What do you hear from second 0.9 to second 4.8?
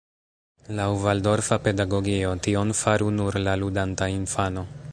valdorfa pedagogio, tion faru nur la ludanta infano.